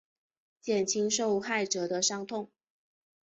[0.61, 2.49] 减轻受害者的伤痛